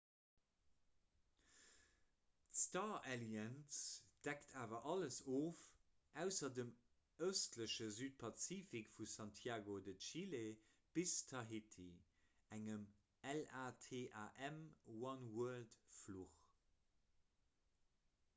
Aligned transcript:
d'star 2.53 2.93
alliance 3.15 3.81
deckt 4.27 4.55
awer 4.61 4.79
alles 4.93 5.17
of 5.35 5.59
ausser 6.23 6.49
dem 6.59 6.71
ëstleche 7.27 7.89
südpazifik 7.97 8.89
vu 8.95 9.07
santiago 9.11 9.75
de 9.89 9.95
chile 10.07 10.41
bis 10.95 11.13
tahiti 11.33 11.85
engem 12.57 12.87
latam-oneworld-fluch 13.41 16.41